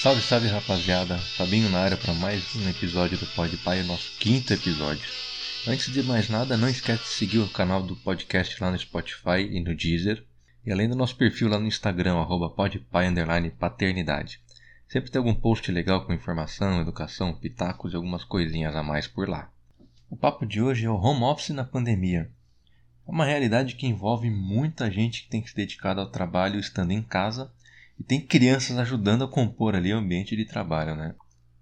Salve, 0.00 0.22
salve 0.22 0.48
rapaziada, 0.48 1.18
Fabinho 1.18 1.68
na 1.68 1.80
área 1.80 1.94
para 1.94 2.14
mais 2.14 2.56
um 2.56 2.66
episódio 2.70 3.18
do 3.18 3.26
Pod 3.26 3.54
Pai, 3.58 3.82
o 3.82 3.84
nosso 3.84 4.18
quinto 4.18 4.50
episódio. 4.50 5.06
Antes 5.68 5.92
de 5.92 6.02
mais 6.02 6.30
nada, 6.30 6.56
não 6.56 6.70
esquece 6.70 7.02
de 7.02 7.08
seguir 7.10 7.38
o 7.40 7.50
canal 7.50 7.82
do 7.82 7.94
podcast 7.96 8.58
lá 8.64 8.70
no 8.70 8.78
Spotify 8.78 9.42
e 9.50 9.60
no 9.62 9.76
Deezer, 9.76 10.24
e 10.64 10.72
além 10.72 10.88
do 10.88 10.96
nosso 10.96 11.14
perfil 11.16 11.50
lá 11.50 11.58
no 11.58 11.66
Instagram, 11.66 12.14
arroba 12.14 12.48
paternidade. 13.58 14.40
Sempre 14.88 15.10
tem 15.10 15.18
algum 15.18 15.34
post 15.34 15.70
legal 15.70 16.06
com 16.06 16.14
informação, 16.14 16.80
educação, 16.80 17.34
pitacos 17.34 17.92
e 17.92 17.96
algumas 17.96 18.24
coisinhas 18.24 18.74
a 18.74 18.82
mais 18.82 19.06
por 19.06 19.28
lá. 19.28 19.50
O 20.08 20.16
papo 20.16 20.46
de 20.46 20.62
hoje 20.62 20.86
é 20.86 20.90
o 20.90 20.96
home 20.96 21.24
office 21.24 21.50
na 21.50 21.62
pandemia. 21.62 22.30
É 23.06 23.10
uma 23.10 23.26
realidade 23.26 23.74
que 23.74 23.86
envolve 23.86 24.30
muita 24.30 24.90
gente 24.90 25.24
que 25.24 25.28
tem 25.28 25.42
que 25.42 25.50
se 25.50 25.56
dedicar 25.56 25.98
ao 25.98 26.10
trabalho 26.10 26.58
estando 26.58 26.90
em 26.90 27.02
casa 27.02 27.52
e 28.00 28.02
tem 28.02 28.18
crianças 28.18 28.78
ajudando 28.78 29.24
a 29.24 29.28
compor 29.28 29.74
ali 29.74 29.92
o 29.92 29.98
ambiente 29.98 30.34
de 30.34 30.46
trabalho, 30.46 30.96
né? 30.96 31.14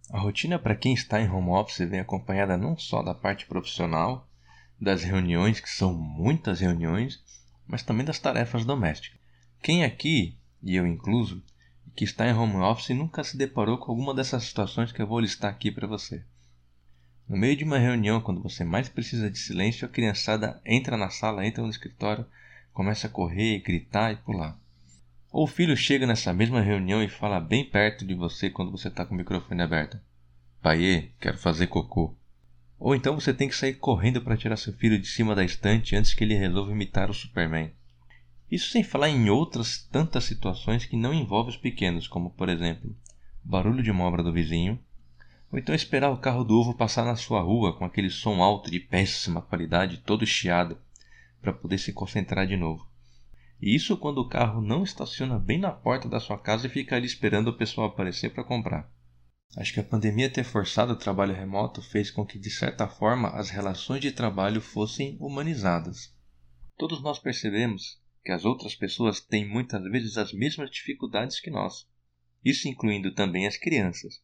A 0.08 0.20
rotina 0.20 0.56
para 0.56 0.76
quem 0.76 0.94
está 0.94 1.20
em 1.20 1.28
home 1.28 1.50
office 1.50 1.88
vem 1.88 1.98
acompanhada 1.98 2.56
não 2.56 2.78
só 2.78 3.02
da 3.02 3.12
parte 3.12 3.44
profissional, 3.44 4.30
das 4.80 5.02
reuniões, 5.02 5.58
que 5.58 5.68
são 5.68 5.92
muitas 5.92 6.60
reuniões, 6.60 7.20
mas 7.66 7.82
também 7.82 8.06
das 8.06 8.20
tarefas 8.20 8.64
domésticas. 8.64 9.18
Quem 9.60 9.82
aqui, 9.82 10.38
e 10.62 10.76
eu 10.76 10.86
incluso, 10.86 11.42
que 11.96 12.04
está 12.04 12.24
em 12.28 12.32
home 12.32 12.58
office 12.58 12.96
nunca 12.96 13.24
se 13.24 13.36
deparou 13.36 13.76
com 13.76 13.90
alguma 13.90 14.14
dessas 14.14 14.44
situações 14.44 14.92
que 14.92 15.02
eu 15.02 15.08
vou 15.08 15.18
listar 15.18 15.50
aqui 15.50 15.72
para 15.72 15.88
você. 15.88 16.24
No 17.28 17.36
meio 17.36 17.56
de 17.56 17.64
uma 17.64 17.78
reunião, 17.78 18.20
quando 18.20 18.40
você 18.40 18.62
mais 18.62 18.88
precisa 18.88 19.28
de 19.28 19.38
silêncio, 19.38 19.86
a 19.86 19.90
criançada 19.90 20.62
entra 20.64 20.96
na 20.96 21.10
sala, 21.10 21.44
entra 21.44 21.64
no 21.64 21.68
escritório, 21.68 22.24
começa 22.72 23.08
a 23.08 23.10
correr, 23.10 23.58
gritar 23.58 24.12
e 24.12 24.16
pular. 24.18 24.56
Ou 25.30 25.44
o 25.44 25.46
filho 25.46 25.76
chega 25.76 26.06
nessa 26.06 26.32
mesma 26.32 26.60
reunião 26.60 27.02
e 27.02 27.08
fala 27.08 27.38
bem 27.38 27.64
perto 27.64 28.06
de 28.06 28.14
você 28.14 28.48
quando 28.48 28.70
você 28.70 28.88
está 28.88 29.04
com 29.04 29.14
o 29.14 29.18
microfone 29.18 29.60
aberto. 29.60 30.00
Paiê, 30.62 31.10
quero 31.20 31.36
fazer 31.36 31.66
cocô. 31.66 32.16
Ou 32.78 32.94
então 32.94 33.14
você 33.14 33.34
tem 33.34 33.48
que 33.48 33.56
sair 33.56 33.74
correndo 33.74 34.22
para 34.22 34.36
tirar 34.36 34.56
seu 34.56 34.72
filho 34.72 34.98
de 34.98 35.06
cima 35.06 35.34
da 35.34 35.44
estante 35.44 35.94
antes 35.94 36.14
que 36.14 36.24
ele 36.24 36.34
resolva 36.34 36.72
imitar 36.72 37.10
o 37.10 37.14
Superman. 37.14 37.70
Isso 38.50 38.70
sem 38.70 38.82
falar 38.82 39.10
em 39.10 39.28
outras 39.28 39.86
tantas 39.92 40.24
situações 40.24 40.86
que 40.86 40.96
não 40.96 41.12
envolvem 41.12 41.50
os 41.50 41.58
pequenos, 41.58 42.08
como 42.08 42.30
por 42.30 42.48
exemplo, 42.48 42.96
barulho 43.44 43.82
de 43.82 43.90
uma 43.90 44.04
obra 44.04 44.22
do 44.22 44.32
vizinho, 44.32 44.78
ou 45.52 45.58
então 45.58 45.74
esperar 45.74 46.10
o 46.10 46.18
carro 46.18 46.44
do 46.44 46.58
ovo 46.58 46.74
passar 46.74 47.04
na 47.04 47.16
sua 47.16 47.42
rua 47.42 47.76
com 47.76 47.84
aquele 47.84 48.08
som 48.08 48.42
alto 48.42 48.70
de 48.70 48.80
péssima 48.80 49.42
qualidade, 49.42 49.98
todo 49.98 50.26
chiado, 50.26 50.78
para 51.42 51.52
poder 51.52 51.78
se 51.78 51.92
concentrar 51.92 52.46
de 52.46 52.56
novo. 52.56 52.88
Isso 53.60 53.96
quando 53.96 54.18
o 54.18 54.28
carro 54.28 54.60
não 54.60 54.84
estaciona 54.84 55.38
bem 55.38 55.58
na 55.58 55.72
porta 55.72 56.08
da 56.08 56.20
sua 56.20 56.38
casa 56.38 56.66
e 56.66 56.70
fica 56.70 56.94
ali 56.94 57.06
esperando 57.06 57.48
o 57.48 57.56
pessoal 57.56 57.88
aparecer 57.88 58.32
para 58.32 58.44
comprar. 58.44 58.90
Acho 59.56 59.72
que 59.72 59.80
a 59.80 59.84
pandemia 59.84 60.30
ter 60.30 60.44
forçado 60.44 60.92
o 60.92 60.98
trabalho 60.98 61.34
remoto 61.34 61.82
fez 61.82 62.10
com 62.10 62.24
que, 62.24 62.38
de 62.38 62.50
certa 62.50 62.86
forma, 62.86 63.30
as 63.30 63.50
relações 63.50 64.00
de 64.00 64.12
trabalho 64.12 64.60
fossem 64.60 65.16
humanizadas. 65.18 66.14
Todos 66.76 67.02
nós 67.02 67.18
percebemos 67.18 68.00
que 68.24 68.30
as 68.30 68.44
outras 68.44 68.74
pessoas 68.76 69.20
têm 69.20 69.48
muitas 69.48 69.82
vezes 69.90 70.16
as 70.16 70.32
mesmas 70.32 70.70
dificuldades 70.70 71.40
que 71.40 71.50
nós, 71.50 71.88
isso 72.44 72.68
incluindo 72.68 73.12
também 73.12 73.46
as 73.46 73.56
crianças. 73.56 74.22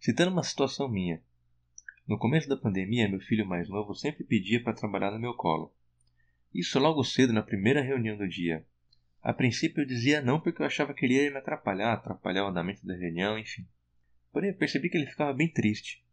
Citando 0.00 0.30
uma 0.30 0.44
situação 0.44 0.88
minha. 0.88 1.20
No 2.06 2.16
começo 2.16 2.48
da 2.48 2.56
pandemia, 2.56 3.08
meu 3.08 3.20
filho 3.20 3.44
mais 3.44 3.68
novo 3.68 3.94
sempre 3.94 4.22
pedia 4.22 4.62
para 4.62 4.72
trabalhar 4.72 5.10
no 5.10 5.18
meu 5.18 5.34
colo. 5.34 5.74
Isso 6.54 6.78
logo 6.78 7.02
cedo 7.02 7.32
na 7.32 7.42
primeira 7.42 7.82
reunião 7.82 8.16
do 8.16 8.28
dia. 8.28 8.64
A 9.22 9.32
princípio 9.32 9.82
eu 9.82 9.86
dizia 9.86 10.20
não 10.20 10.40
porque 10.40 10.62
eu 10.62 10.66
achava 10.66 10.94
que 10.94 11.04
ele 11.04 11.14
ia 11.14 11.30
me 11.30 11.38
atrapalhar, 11.38 11.92
atrapalhar 11.92 12.44
o 12.44 12.48
andamento 12.48 12.86
da 12.86 12.94
reunião, 12.94 13.38
enfim. 13.38 13.66
Porém 14.32 14.50
eu 14.50 14.56
percebi 14.56 14.88
que 14.88 14.96
ele 14.96 15.06
ficava 15.06 15.32
bem 15.32 15.48
triste. 15.48 16.04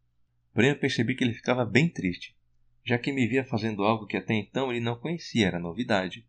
Porém 0.54 0.72
eu 0.72 0.80
percebi 0.80 1.16
que 1.16 1.24
ele 1.24 1.34
ficava 1.34 1.66
bem 1.66 1.88
triste, 1.88 2.36
já 2.84 2.98
que 2.98 3.12
me 3.12 3.28
via 3.28 3.44
fazendo 3.44 3.84
algo 3.84 4.08
que 4.08 4.18
até 4.18 4.34
então 4.34 4.72
ele 4.72 4.80
não 4.80 4.98
conhecia, 4.98 5.48
era 5.48 5.60
novidade. 5.60 6.26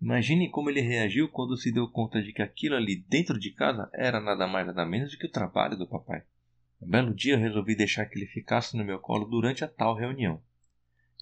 Imaginem 0.00 0.50
como 0.50 0.70
ele 0.70 0.80
reagiu 0.80 1.28
quando 1.28 1.56
se 1.56 1.72
deu 1.72 1.88
conta 1.88 2.22
de 2.22 2.32
que 2.32 2.42
aquilo 2.42 2.76
ali 2.76 2.96
dentro 3.08 3.38
de 3.38 3.50
casa 3.50 3.88
era 3.94 4.20
nada 4.20 4.46
mais 4.46 4.66
nada 4.66 4.84
menos 4.84 5.10
do 5.10 5.18
que 5.18 5.26
o 5.26 5.32
trabalho 5.32 5.76
do 5.76 5.88
papai. 5.88 6.22
Um 6.80 6.86
belo 6.86 7.14
dia 7.14 7.34
eu 7.34 7.38
resolvi 7.38 7.74
deixar 7.74 8.04
que 8.06 8.18
ele 8.18 8.26
ficasse 8.26 8.76
no 8.76 8.84
meu 8.84 8.98
colo 8.98 9.24
durante 9.24 9.64
a 9.64 9.68
tal 9.68 9.94
reunião. 9.94 10.42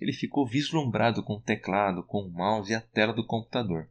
Ele 0.00 0.12
ficou 0.12 0.46
vislumbrado 0.46 1.22
com 1.22 1.34
o 1.34 1.40
teclado, 1.40 2.02
com 2.02 2.22
o 2.22 2.30
mouse 2.30 2.72
e 2.72 2.74
a 2.74 2.80
tela 2.80 3.12
do 3.12 3.24
computador. 3.24 3.88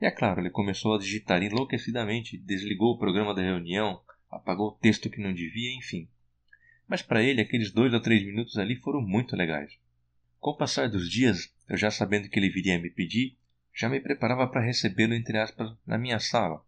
E 0.00 0.06
é 0.06 0.10
claro, 0.10 0.40
ele 0.40 0.50
começou 0.50 0.94
a 0.94 0.98
digitar 0.98 1.42
enlouquecidamente, 1.42 2.38
desligou 2.38 2.94
o 2.94 2.98
programa 2.98 3.34
da 3.34 3.42
reunião, 3.42 4.00
apagou 4.30 4.68
o 4.68 4.78
texto 4.78 5.10
que 5.10 5.20
não 5.20 5.34
devia, 5.34 5.74
enfim. 5.76 6.08
Mas 6.86 7.02
para 7.02 7.22
ele, 7.22 7.40
aqueles 7.40 7.72
dois 7.72 7.92
ou 7.92 8.00
três 8.00 8.24
minutos 8.24 8.56
ali 8.58 8.76
foram 8.76 9.00
muito 9.00 9.34
legais. 9.34 9.76
Com 10.38 10.50
o 10.50 10.56
passar 10.56 10.88
dos 10.88 11.10
dias, 11.10 11.52
eu 11.68 11.76
já 11.76 11.90
sabendo 11.90 12.28
que 12.28 12.38
ele 12.38 12.48
viria 12.48 12.78
me 12.78 12.88
pedir, 12.88 13.36
já 13.74 13.88
me 13.88 14.00
preparava 14.00 14.46
para 14.46 14.64
recebê-lo, 14.64 15.14
entre 15.14 15.36
aspas, 15.36 15.76
na 15.84 15.98
minha 15.98 16.20
sala. 16.20 16.64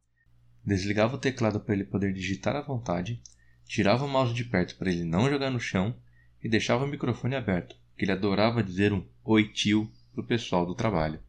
Desligava 0.64 1.14
o 1.14 1.18
teclado 1.18 1.60
para 1.60 1.74
ele 1.74 1.84
poder 1.84 2.12
digitar 2.12 2.56
à 2.56 2.60
vontade, 2.60 3.22
tirava 3.64 4.04
o 4.04 4.08
mouse 4.08 4.34
de 4.34 4.44
perto 4.44 4.76
para 4.76 4.90
ele 4.90 5.04
não 5.04 5.30
jogar 5.30 5.50
no 5.50 5.60
chão 5.60 5.96
e 6.42 6.48
deixava 6.48 6.84
o 6.84 6.88
microfone 6.88 7.36
aberto, 7.36 7.76
que 7.96 8.04
ele 8.04 8.12
adorava 8.12 8.62
dizer 8.62 8.92
um 8.92 9.06
oi 9.24 9.48
tio 9.48 9.90
para 10.12 10.22
o 10.22 10.26
pessoal 10.26 10.66
do 10.66 10.74
trabalho. 10.74 11.22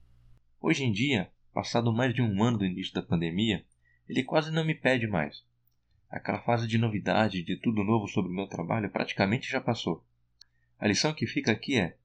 Hoje 0.59 0.83
em 0.83 0.91
dia, 0.91 1.31
passado 1.53 1.91
mais 1.91 2.13
de 2.13 2.21
um 2.21 2.43
ano 2.43 2.59
do 2.59 2.65
início 2.65 2.93
da 2.93 3.01
pandemia, 3.01 3.65
ele 4.07 4.23
quase 4.23 4.51
não 4.51 4.65
me 4.65 4.75
pede 4.75 5.07
mais. 5.07 5.43
Aquela 6.09 6.41
fase 6.41 6.67
de 6.67 6.77
novidade, 6.77 7.41
de 7.43 7.55
tudo 7.55 7.83
novo 7.83 8.07
sobre 8.07 8.31
o 8.31 8.35
meu 8.35 8.47
trabalho, 8.47 8.89
praticamente 8.89 9.49
já 9.49 9.61
passou. 9.61 10.05
A 10.79 10.87
lição 10.87 11.13
que 11.13 11.25
fica 11.25 11.51
aqui 11.51 11.77
é: 11.77 11.95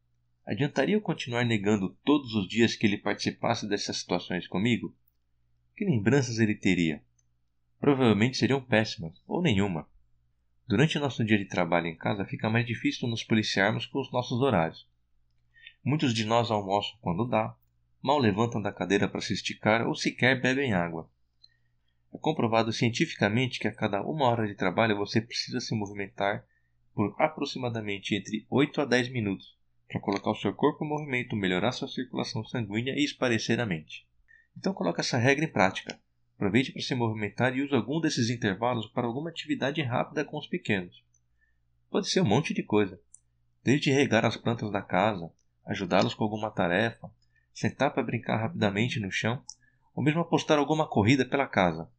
adiantaria 0.47 0.95
eu 0.95 1.01
continuar 1.01 1.45
negando 1.45 1.97
todos 2.05 2.35
os 2.35 2.47
dias 2.47 2.77
que 2.77 2.87
ele 2.87 2.99
participasse 2.99 3.69
dessas 3.69 3.97
situações 3.97 4.47
comigo? 4.47 4.95
Que 5.77 5.85
lembranças 5.85 6.39
ele 6.39 6.55
teria? 6.55 7.03
Provavelmente 7.81 8.37
seriam 8.37 8.61
péssimas, 8.61 9.21
ou 9.27 9.43
nenhuma. 9.43 9.89
Durante 10.69 10.99
o 10.99 11.01
nosso 11.01 11.25
dia 11.25 11.39
de 11.39 11.45
trabalho 11.45 11.87
em 11.87 11.97
casa, 11.97 12.25
fica 12.25 12.51
mais 12.51 12.67
difícil 12.67 13.09
nos 13.09 13.23
policiarmos 13.23 13.87
com 13.87 14.01
os 14.01 14.11
nossos 14.11 14.41
horários. 14.41 14.87
Muitos 15.85 16.13
de 16.13 16.25
nós 16.25 16.51
almoçam 16.51 16.99
quando 17.01 17.27
dá, 17.27 17.57
mal 18.07 18.21
levantam 18.21 18.63
da 18.63 18.71
cadeira 18.71 19.09
para 19.09 19.21
se 19.21 19.33
esticar 19.33 19.85
ou 19.85 19.93
sequer 19.93 20.41
bebem 20.41 20.73
água. 20.73 21.11
É 22.15 22.17
comprovado 22.17 22.73
cientificamente 22.73 23.59
que 23.59 23.67
a 23.67 23.75
cada 23.75 24.01
uma 24.01 24.27
hora 24.27 24.47
de 24.47 24.55
trabalho 24.55 24.97
você 24.97 25.21
precisa 25.21 25.59
se 25.59 25.75
movimentar 25.75 26.47
por 26.95 27.17
aproximadamente 27.19 28.15
entre 28.15 28.47
8 28.49 28.81
a 28.81 28.85
10 28.85 29.09
minutos 29.09 29.59
para 29.89 30.01
colocar 30.01 30.31
o 30.31 30.37
seu 30.37 30.55
corpo 30.55 30.85
em 30.85 30.89
movimento, 30.89 31.35
melhorar 31.35 31.73
sua 31.73 31.89
circulação 31.89 32.45
sanguínea 32.45 32.95
e 32.95 33.05
esparecer 33.05 33.59
a 33.59 33.67
mente. 33.67 34.07
Então 34.57 34.73
coloque 34.73 35.01
essa 35.01 35.19
regra 35.19 35.45
em 35.45 35.51
prática. 35.51 35.99
Aproveite 36.37 36.71
para 36.71 36.83
se 36.83 36.95
movimentar 36.95 37.57
e 37.57 37.63
use 37.63 37.75
algum 37.75 38.01
desses 38.01 38.31
intervalos 38.31 38.87
para 38.87 39.09
alguma 39.09 39.31
atividade 39.31 39.83
rápida 39.83 40.25
com 40.25 40.39
os 40.39 40.47
pequenos. 40.47 41.03
Pode 41.91 42.09
ser 42.09 42.21
um 42.21 42.29
monte 42.29 42.55
de 42.55 42.63
coisa, 42.63 43.01
desde 43.65 43.91
regar 43.91 44.25
as 44.25 44.37
plantas 44.37 44.71
da 44.71 44.81
casa, 44.81 45.29
ajudá-los 45.67 46.15
com 46.15 46.23
alguma 46.23 46.53
tarefa, 46.53 47.11
sentar 47.57 47.91
para 47.91 48.03
brincar 48.03 48.37
rapidamente 48.37 49.01
no 49.01 49.11
chão, 49.11 49.43
ou 49.95 50.05
mesmo 50.05 50.21
apostar 50.21 50.59
alguma 50.59 50.87
corrida 50.87 51.25
pela 51.25 51.47
casa. 51.47 51.91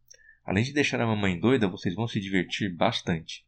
Além 0.46 0.64
de 0.64 0.72
deixar 0.72 1.02
a 1.02 1.08
mamãe 1.08 1.40
doida, 1.40 1.68
vocês 1.68 1.96
vão 1.96 2.08
se 2.08 2.20
divertir 2.20 2.72
bastante. 2.72 3.44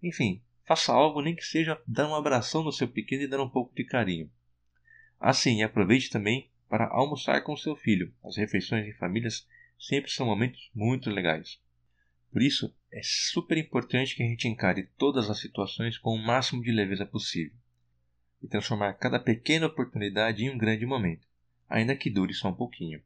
Enfim, 0.00 0.40
faça 0.64 0.92
algo, 0.92 1.20
nem 1.20 1.34
que 1.34 1.44
seja 1.44 1.82
dar 1.84 2.08
um 2.08 2.14
abração 2.14 2.62
no 2.62 2.70
seu 2.70 2.86
pequeno 2.86 3.24
e 3.24 3.26
dar 3.26 3.42
um 3.42 3.50
pouco 3.50 3.74
de 3.74 3.82
carinho. 3.82 4.30
Assim, 5.18 5.64
aproveite 5.64 6.08
também 6.08 6.48
para 6.68 6.86
almoçar 6.86 7.42
com 7.42 7.56
seu 7.56 7.74
filho. 7.74 8.14
As 8.22 8.36
refeições 8.36 8.86
em 8.86 8.92
famílias 8.92 9.44
sempre 9.76 10.08
são 10.08 10.26
momentos 10.26 10.70
muito 10.72 11.10
legais. 11.10 11.60
Por 12.30 12.42
isso, 12.42 12.72
é 12.92 13.00
super 13.02 13.58
importante 13.58 14.14
que 14.14 14.22
a 14.22 14.26
gente 14.26 14.46
encare 14.46 14.88
todas 14.96 15.28
as 15.28 15.40
situações 15.40 15.98
com 15.98 16.14
o 16.14 16.24
máximo 16.24 16.62
de 16.62 16.70
leveza 16.70 17.04
possível 17.04 17.58
e 18.40 18.46
transformar 18.46 18.94
cada 18.94 19.18
pequena 19.18 19.66
oportunidade 19.66 20.44
em 20.44 20.50
um 20.50 20.56
grande 20.56 20.86
momento, 20.86 21.26
ainda 21.70 21.96
que 21.96 22.10
dure 22.10 22.34
só 22.34 22.48
um 22.48 22.54
pouquinho. 22.54 23.00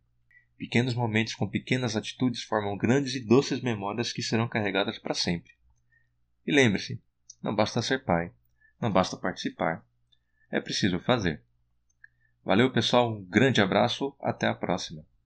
Pequenos 0.56 0.94
momentos 0.94 1.34
com 1.34 1.46
pequenas 1.46 1.94
atitudes 1.94 2.42
formam 2.42 2.76
grandes 2.76 3.14
e 3.14 3.20
doces 3.20 3.60
memórias 3.60 4.12
que 4.12 4.22
serão 4.22 4.48
carregadas 4.48 4.98
para 4.98 5.14
sempre. 5.14 5.52
E 6.46 6.52
lembre-se, 6.52 7.00
não 7.42 7.54
basta 7.54 7.82
ser 7.82 8.04
pai, 8.04 8.32
não 8.80 8.90
basta 8.90 9.16
participar, 9.16 9.84
é 10.50 10.60
preciso 10.60 10.98
fazer. 11.00 11.42
Valeu, 12.44 12.72
pessoal, 12.72 13.12
um 13.12 13.24
grande 13.24 13.60
abraço, 13.60 14.16
até 14.20 14.46
a 14.46 14.54
próxima. 14.54 15.04